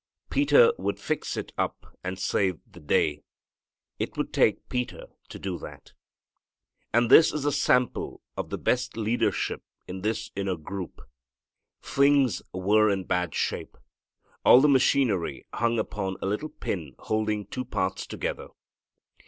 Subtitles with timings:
[0.31, 3.21] Peter would fix it up and save the day.
[3.99, 5.93] It would take Peter to do that.
[6.91, 11.03] And this is a sample of the best leadership in this inner group.
[11.83, 13.77] Things were in bad shape.
[14.43, 18.47] All the machinery hung upon a little pin holding two parts together.